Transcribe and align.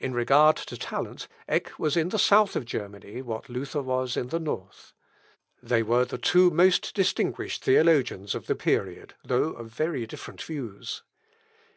In 0.00 0.12
regard 0.12 0.56
to 0.56 0.76
talent, 0.76 1.28
Eck 1.46 1.78
was 1.78 1.96
in 1.96 2.08
the 2.08 2.18
south 2.18 2.56
of 2.56 2.64
Germany 2.64 3.22
what 3.22 3.48
Luther 3.48 3.80
was 3.80 4.16
in 4.16 4.26
the 4.26 4.40
north. 4.40 4.92
They 5.62 5.84
were 5.84 6.04
the 6.04 6.18
two 6.18 6.50
most 6.50 6.92
distinguished 6.96 7.62
theologians 7.62 8.34
of 8.34 8.48
the 8.48 8.56
period, 8.56 9.14
though 9.22 9.50
of 9.50 9.68
very 9.68 10.04
different 10.04 10.42
views. 10.42 11.04